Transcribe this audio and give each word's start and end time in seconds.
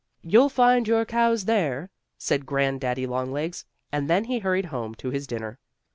"You'll 0.23 0.49
find 0.49 0.87
your 0.87 1.05
cows 1.05 1.45
there," 1.45 1.91
said 2.17 2.47
grand 2.47 2.81
daddy 2.81 3.05
longlegs, 3.05 3.65
and 3.91 4.09
then 4.09 4.23
he 4.23 4.39
hurried 4.39 4.65
home 4.65 4.95
to 4.95 5.11
his 5.11 5.27
dinner. 5.27 5.59